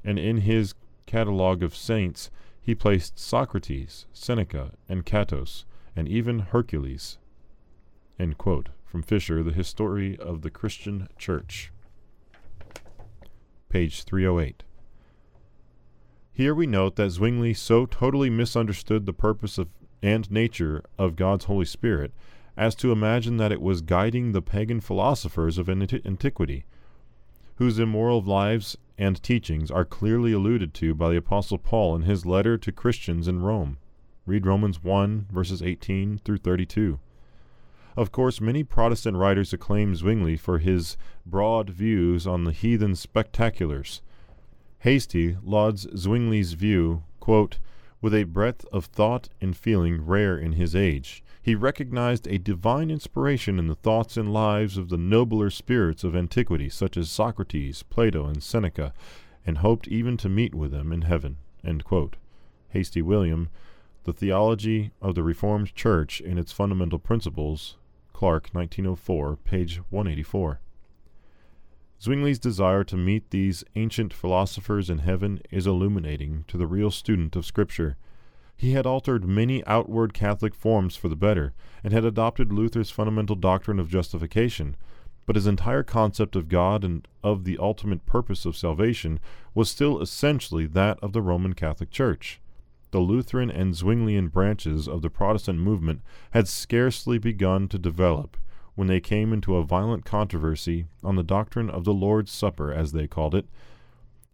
[0.04, 0.76] and in his
[1.08, 2.30] catalogue of saints
[2.62, 7.18] he placed Socrates, Seneca, and Catos, and even Hercules.
[8.90, 11.72] From Fisher, The History of the Christian Church.
[13.70, 14.64] Page 308.
[16.32, 19.70] Here we note that Zwingli so totally misunderstood the purpose of
[20.02, 22.12] and nature of God's Holy Spirit
[22.58, 26.66] as to imagine that it was guiding the pagan philosophers of antiquity,
[27.58, 32.26] whose immoral lives and teachings are clearly alluded to by the Apostle Paul in his
[32.26, 33.78] letter to Christians in Rome.
[34.26, 37.00] Read Romans 1, verses 18 through 32.
[38.00, 44.00] Of course, many Protestant writers acclaim Zwingli for his broad views on the heathen spectaculars.
[44.78, 47.60] Hastie lauds Zwingli's view, quote,
[48.00, 51.22] with a breadth of thought and feeling rare in his age.
[51.42, 56.16] He recognized a divine inspiration in the thoughts and lives of the nobler spirits of
[56.16, 58.94] antiquity, such as Socrates, Plato, and Seneca,
[59.46, 61.36] and hoped even to meet with them in heaven.
[62.70, 63.50] Hastie William,
[64.06, 67.76] The Theology of the Reformed Church in its Fundamental Principles,
[68.20, 70.60] Clark, 1904, page 184.
[72.02, 77.38] Zwingli's desire to meet these ancient philosophers in heaven is illuminating to the real student
[77.38, 77.96] of Scripture.
[78.58, 83.38] He had altered many outward Catholic forms for the better, and had adopted Luther's fundamental
[83.38, 84.76] doctrine of justification,
[85.26, 89.22] but his entire concept of God and of the ultimate purpose of salvation
[89.56, 92.42] was still essentially that of the Roman Catholic Church
[92.92, 98.38] the Lutheran and Zwinglian branches of the Protestant movement had scarcely begun to develop
[98.76, 102.92] when they came into a violent controversy on the doctrine of the Lord's Supper, as
[102.92, 103.46] they called it.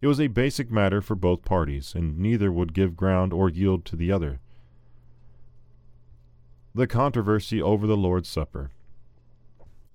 [0.02, 3.86] It was a basic matter for both parties, and neither would give ground or yield
[3.86, 4.40] to the other.
[6.76, 8.72] The controversy over the Lord's Supper.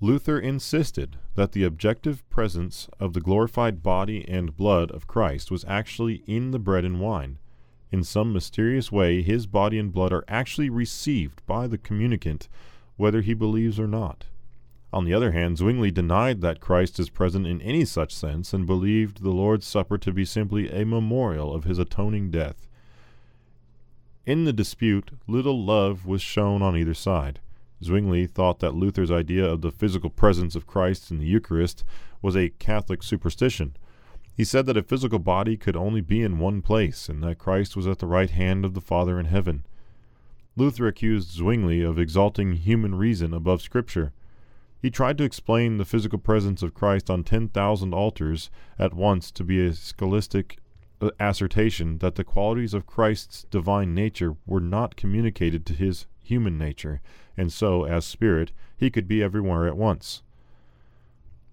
[0.01, 5.65] Luther insisted that the objective presence of the glorified body and blood of Christ was
[5.69, 7.39] actually in the bread and wine
[7.93, 12.49] in some mysterious way, his body and blood are actually received by the communicant,
[12.97, 14.27] whether he believes or not.
[14.93, 18.67] On the other hand, Zwingli denied that Christ is present in any such sense and
[18.67, 22.67] believed the Lord's Supper to be simply a memorial of his atoning death.
[24.27, 27.41] In the dispute, little love was shown on either side.
[27.83, 31.85] Zwingli thought that Luther's idea of the physical presence of Christ in the Eucharist
[32.21, 33.77] was a Catholic superstition,
[34.41, 37.77] he said that a physical body could only be in one place, and that Christ
[37.77, 39.67] was at the right hand of the Father in heaven.
[40.57, 44.15] Luther accused Zwingli of exalting human reason above Scripture.
[44.81, 48.49] He tried to explain the physical presence of Christ on 10,000 altars
[48.79, 50.57] at once to be a scholastic
[51.03, 56.57] uh, assertion that the qualities of Christ's divine nature were not communicated to his human
[56.57, 57.03] nature,
[57.37, 60.23] and so, as spirit, he could be everywhere at once.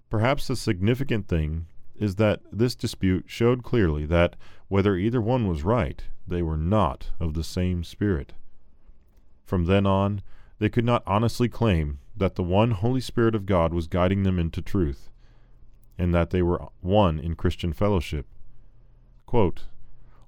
[0.08, 1.66] Perhaps the significant thing
[1.98, 4.36] is that this dispute showed clearly that,
[4.68, 8.34] whether either one was right, they were not of the same spirit.
[9.44, 10.22] From then on,
[10.58, 14.38] they could not honestly claim that the one Holy Spirit of God was guiding them
[14.38, 15.10] into truth,
[15.96, 18.26] and that they were one in Christian fellowship.
[19.26, 19.64] Quote,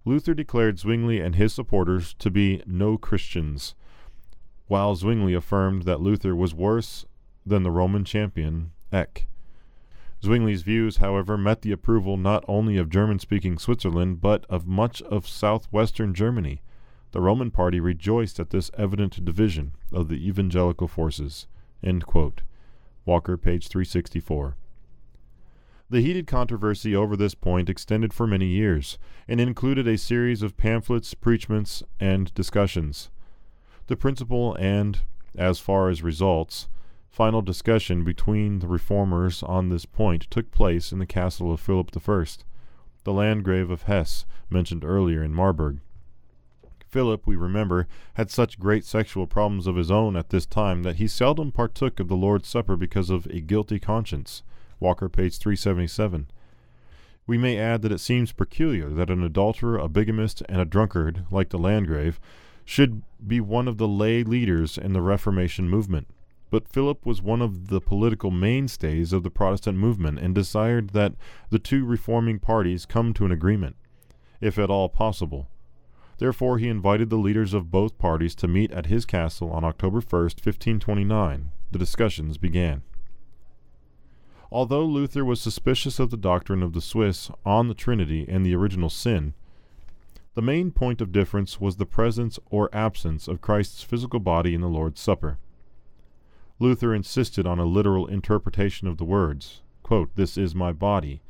[0.04, 3.74] Luther declared Zwingli and his supporters to be no Christians,
[4.66, 7.04] while Zwingli affirmed that Luther was worse
[7.44, 9.26] than the Roman champion, Eck.
[10.22, 15.00] Zwingli's views, however, met the approval not only of German speaking Switzerland, but of much
[15.02, 16.62] of southwestern Germany.
[17.12, 21.46] The Roman party rejoiced at this evident division of the evangelical forces.
[23.06, 24.56] Walker, page 364.
[25.88, 30.56] The heated controversy over this point extended for many years, and included a series of
[30.56, 33.10] pamphlets, preachments, and discussions.
[33.88, 35.00] The principal and,
[35.36, 36.68] as far as results,
[37.10, 41.90] Final discussion between the reformers on this point took place in the castle of Philip
[42.08, 42.24] I,
[43.02, 45.80] the Landgrave of Hesse, mentioned earlier in Marburg.
[46.88, 50.96] Philip, we remember, had such great sexual problems of his own at this time that
[50.96, 54.44] he seldom partook of the Lord's Supper because of a guilty conscience.
[54.78, 56.28] Walker, page 377.
[57.26, 61.24] We may add that it seems peculiar that an adulterer, a bigamist, and a drunkard,
[61.30, 62.20] like the Landgrave,
[62.64, 66.06] should be one of the lay leaders in the Reformation movement.
[66.50, 71.14] But Philip was one of the political mainstays of the Protestant movement and desired that
[71.48, 73.76] the two reforming parties come to an agreement,
[74.40, 75.48] if at all possible.
[76.18, 80.00] Therefore, he invited the leaders of both parties to meet at his castle on October
[80.00, 81.50] 1, 1529.
[81.70, 82.82] The discussions began.
[84.52, 88.54] Although Luther was suspicious of the doctrine of the Swiss on the Trinity and the
[88.54, 89.34] original sin,
[90.34, 94.60] the main point of difference was the presence or absence of Christ's physical body in
[94.60, 95.38] the Lord's Supper.
[96.60, 101.22] Luther insisted on a literal interpretation of the words, quote, This is my body.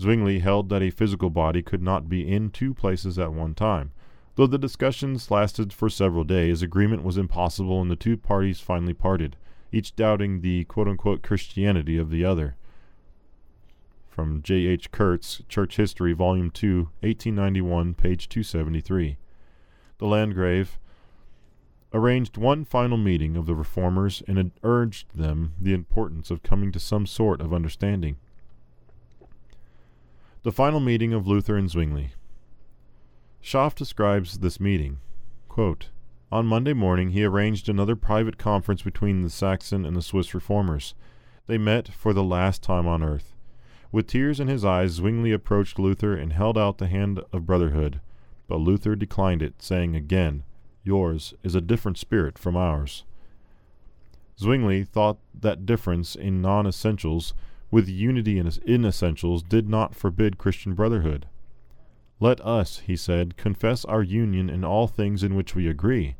[0.00, 3.92] Zwingli held that a physical body could not be in two places at one time.
[4.34, 8.94] Though the discussions lasted for several days, agreement was impossible and the two parties finally
[8.94, 9.36] parted,
[9.70, 12.56] each doubting the Christianity of the other.
[14.08, 14.66] From J.
[14.66, 14.90] H.
[14.90, 19.18] Kurtz, Church History, Volume 2, 1891, page 273.
[19.98, 20.78] The Landgrave,
[21.94, 26.80] arranged one final meeting of the reformers and urged them the importance of coming to
[26.80, 28.16] some sort of understanding.
[30.42, 32.12] The final meeting of Luther and Zwingli.
[33.40, 34.98] Schaff describes this meeting.
[35.48, 35.90] Quote,
[36.32, 40.94] on Monday morning, he arranged another private conference between the Saxon and the Swiss reformers.
[41.46, 43.34] They met for the last time on earth.
[43.92, 48.00] With tears in his eyes, Zwingli approached Luther and held out the hand of brotherhood,
[48.48, 50.44] but Luther declined it, saying again,
[50.84, 53.04] Yours is a different spirit from ours.
[54.38, 57.34] Zwingli thought that difference in non essentials
[57.70, 61.26] with unity in essentials did not forbid Christian brotherhood.
[62.20, 66.16] Let us, he said, confess our union in all things in which we agree.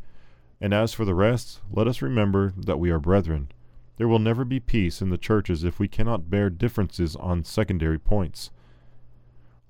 [0.61, 3.51] And as for the rest, let us remember that we are brethren.
[3.99, 7.99] There will never be peace in the churches if we cannot bear differences on secondary
[7.99, 8.51] points.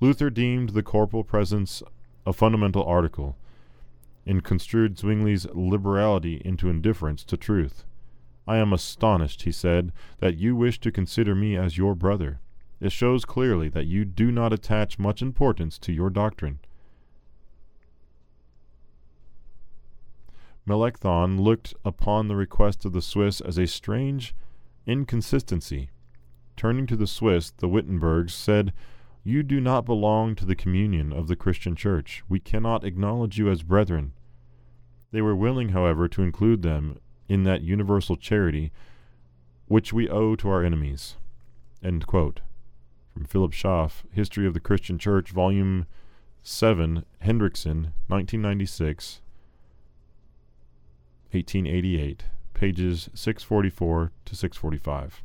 [0.01, 1.83] Luther deemed the corporal presence
[2.25, 3.37] a fundamental article,
[4.27, 7.85] and construed Zwingli's liberality into indifference to truth.
[8.47, 12.41] I am astonished, he said, that you wish to consider me as your brother.
[12.81, 16.59] It shows clearly that you do not attach much importance to your doctrine.
[20.67, 24.35] Melanchthon looked upon the request of the Swiss as a strange
[24.87, 25.91] inconsistency.
[26.57, 28.73] Turning to the Swiss, the Wittenbergs said,
[29.25, 32.25] you do not belong to the communion of the Christian Church.
[32.29, 34.13] We cannot acknowledge you as brethren.
[35.13, 36.99] They were willing, however, to include them
[37.29, 38.73] in that universal charity
[39.67, 41.17] which we owe to our enemies.
[43.15, 45.87] From Philip Schaff, History of the Christian Church, Volume
[46.43, 49.21] 7, Hendrickson, 1996,
[51.31, 55.23] 1888, pages 644 to 645.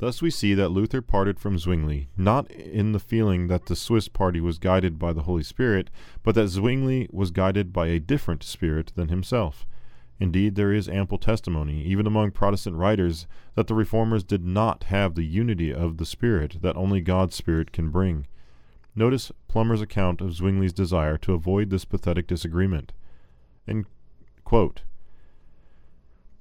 [0.00, 4.08] Thus we see that Luther parted from Zwingli, not in the feeling that the Swiss
[4.08, 5.90] party was guided by the Holy Spirit,
[6.22, 9.66] but that Zwingli was guided by a different spirit than himself.
[10.18, 13.26] Indeed, there is ample testimony, even among Protestant writers,
[13.56, 17.70] that the Reformers did not have the unity of the Spirit that only God's Spirit
[17.70, 18.26] can bring.
[18.94, 22.92] Notice Plummer's account of Zwingli's desire to avoid this pathetic disagreement.
[23.66, 23.84] And,
[24.44, 24.80] quote,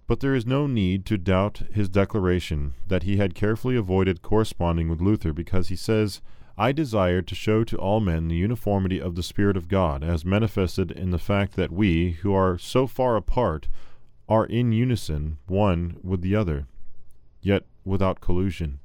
[0.10, 4.90] but there is no need to doubt his declaration that he had carefully avoided corresponding
[4.90, 6.20] with Luther because he says,
[6.58, 10.26] I desired to show to all men the uniformity of the Spirit of God, as
[10.26, 13.68] manifested in the fact that we, who are so far apart,
[14.28, 16.66] are in unison one with the other,
[17.44, 18.80] yet without collusion.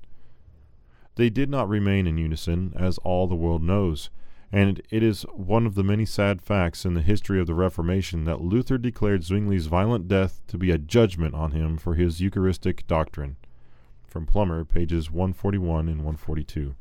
[1.14, 4.10] They did not remain in unison, as all the world knows
[4.54, 8.22] and it is one of the many sad facts in the history of the Reformation
[8.22, 12.86] that Luther declared Zwingli's violent death to be a judgment on him for his Eucharistic
[12.86, 13.34] doctrine.
[14.06, 16.76] From Plummer, pages 141 and 142.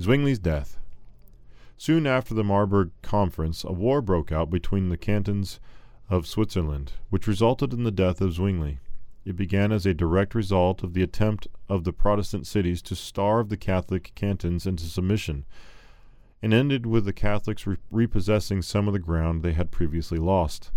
[0.00, 0.78] Zwingli's death.
[1.76, 5.60] Soon after the Marburg Conference, a war broke out between the cantons
[6.08, 8.78] of Switzerland, which resulted in the death of Zwingli.
[9.24, 13.48] It began as a direct result of the attempt of the Protestant cities to starve
[13.48, 15.46] the Catholic cantons into submission,
[16.42, 20.70] and ended with the Catholics re- repossessing some of the ground they had previously lost.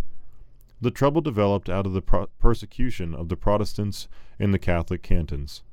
[0.80, 4.08] The trouble developed out of the pro- persecution of the Protestants
[4.40, 5.64] in the Catholic cantons.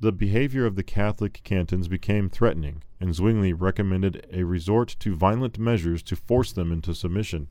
[0.00, 5.58] The behavior of the Catholic cantons became threatening, and Zwingli recommended a resort to violent
[5.58, 7.48] measures to force them into submission.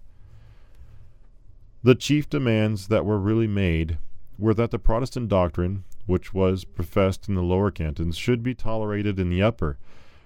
[1.83, 3.97] The chief demands that were really made
[4.37, 9.19] were that the Protestant doctrine, which was professed in the lower cantons, should be tolerated
[9.19, 9.77] in the upper,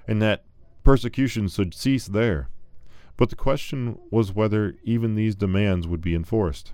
[0.08, 0.44] and that
[0.84, 2.50] persecution should cease there.
[3.16, 6.74] But the question was whether even these demands would be enforced.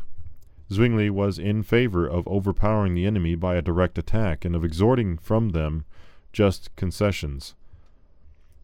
[0.71, 5.17] Zwingli was in favor of overpowering the enemy by a direct attack and of extorting
[5.17, 5.86] from them
[6.34, 7.53] just concessions.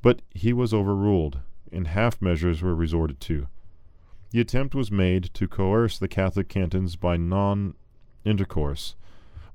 [0.01, 1.39] But he was overruled,
[1.71, 3.47] and half measures were resorted to.
[4.37, 7.73] The attempt was made to coerce the Catholic cantons by non
[8.23, 8.95] intercourse,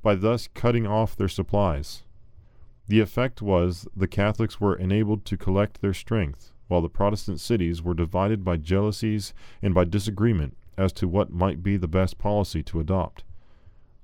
[0.02, 2.02] by thus cutting off their supplies.
[2.88, 7.80] The effect was the Catholics were enabled to collect their strength, while the Protestant cities
[7.80, 12.64] were divided by jealousies and by disagreement as to what might be the best policy
[12.64, 13.22] to adopt.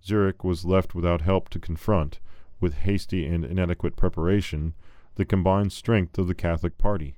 [0.05, 2.21] Zurich was left without help to confront,
[2.61, 4.75] with hasty and inadequate preparation,
[5.17, 7.18] the combined strength of the Catholic party.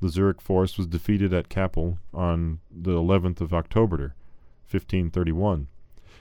[0.00, 4.14] The Zurich force was defeated at Kappel on the 11th of October,
[4.70, 5.68] 1531,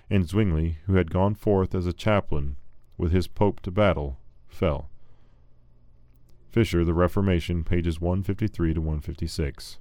[0.09, 2.57] and Zwingli, who had gone forth as a chaplain
[2.97, 4.17] with his pope to battle,
[4.49, 4.89] fell.
[6.49, 9.77] Fisher, The Reformation, pages 153 to 156.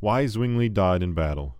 [0.00, 1.56] Why Zwingli died in battle.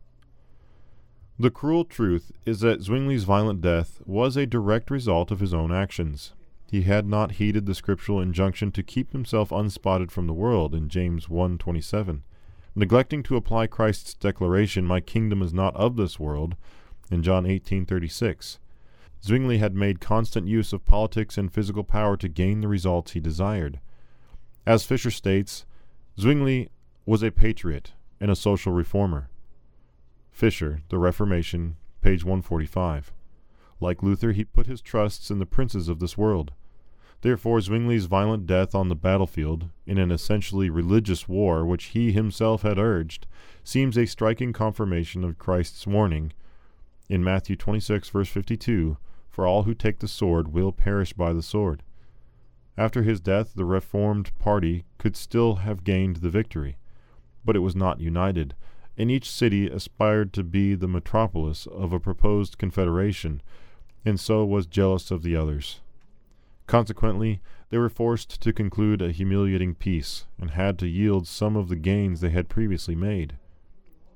[1.38, 5.70] The cruel truth is that Zwingli's violent death was a direct result of his own
[5.70, 6.32] actions.
[6.68, 10.88] He had not heeded the scriptural injunction to keep himself unspotted from the world in
[10.88, 12.22] James 1:27,
[12.74, 16.56] neglecting to apply Christ's declaration, "My kingdom is not of this world,"
[17.10, 18.58] in John 18:36.
[19.22, 23.20] Zwingli had made constant use of politics and physical power to gain the results he
[23.20, 23.80] desired.
[24.66, 25.64] As Fisher states,
[26.18, 26.68] Zwingli
[27.04, 29.28] was a patriot and a social reformer.
[30.32, 33.12] Fisher, The Reformation, page 145.
[33.80, 36.52] Like Luther, he put his trusts in the princes of this world.
[37.20, 42.62] Therefore, Zwingli's violent death on the battlefield, in an essentially religious war which he himself
[42.62, 43.26] had urged,
[43.64, 46.32] seems a striking confirmation of Christ's warning
[47.08, 48.96] in Matthew 26, verse 52
[49.30, 51.82] For all who take the sword will perish by the sword.
[52.78, 56.76] After his death, the Reformed party could still have gained the victory
[57.46, 58.54] but it was not united,
[58.98, 63.40] and each city aspired to be the metropolis of a proposed confederation,
[64.07, 65.80] and so was jealous of the others.
[66.68, 67.40] Consequently,
[67.70, 71.76] they were forced to conclude a humiliating peace, and had to yield some of the
[71.76, 73.34] gains they had previously made.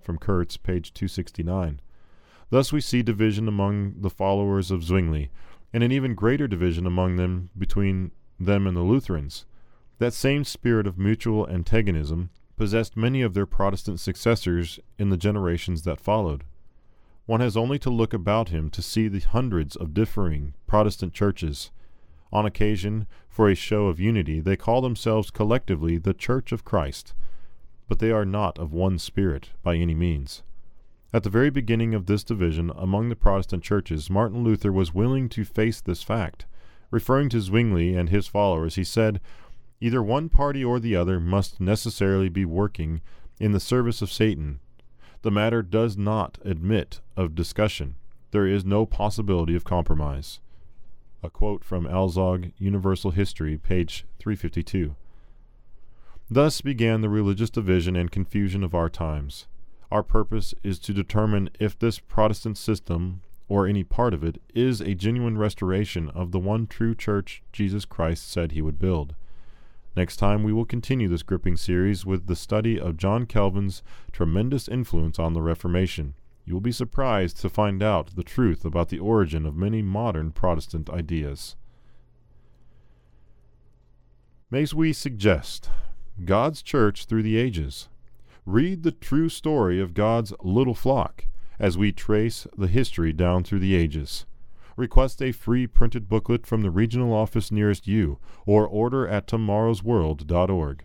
[0.00, 1.80] From Kurtz, page 269.
[2.50, 5.28] Thus we see division among the followers of Zwingli,
[5.72, 9.44] and an even greater division among them between them and the Lutherans.
[9.98, 15.82] That same spirit of mutual antagonism possessed many of their Protestant successors in the generations
[15.82, 16.44] that followed.
[17.30, 21.70] One has only to look about him to see the hundreds of differing Protestant churches.
[22.32, 27.14] On occasion, for a show of unity, they call themselves collectively the Church of Christ,
[27.86, 30.42] but they are not of one spirit by any means.
[31.12, 35.28] At the very beginning of this division among the Protestant churches, Martin Luther was willing
[35.28, 36.46] to face this fact.
[36.90, 39.20] Referring to Zwingli and his followers, he said,
[39.80, 43.00] Either one party or the other must necessarily be working
[43.38, 44.58] in the service of Satan.
[45.22, 47.96] The matter does not admit of discussion.
[48.30, 50.40] There is no possibility of compromise.
[51.22, 54.94] A quote from Alzog, Universal History, page 352.
[56.30, 59.46] Thus began the religious division and confusion of our times.
[59.90, 64.80] Our purpose is to determine if this Protestant system, or any part of it, is
[64.80, 69.14] a genuine restoration of the one true church Jesus Christ said he would build.
[69.96, 73.82] Next time, we will continue this gripping series with the study of John Calvin's
[74.12, 76.14] tremendous influence on the Reformation.
[76.44, 80.30] You will be surprised to find out the truth about the origin of many modern
[80.30, 81.56] Protestant ideas.
[84.50, 85.70] May we suggest
[86.24, 87.88] God's Church through the ages.
[88.46, 91.26] Read the true story of God's little flock
[91.58, 94.24] as we trace the history down through the ages.
[94.80, 100.84] Request a free printed booklet from the regional office nearest you or order at tomorrowsworld.org.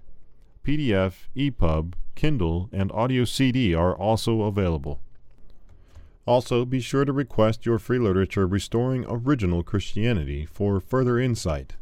[0.66, 5.00] PDF, EPUB, Kindle, and audio CD are also available.
[6.28, 11.78] Also, be sure to request your free literature Restoring Original Christianity for further insight.